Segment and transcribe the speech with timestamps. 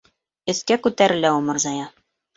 [0.53, 1.89] Өҫкә күтәрелә умырзая...